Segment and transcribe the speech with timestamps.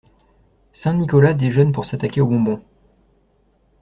[0.73, 2.63] Saint-Nicolas déjeune pour s'attaquer aux bonbons!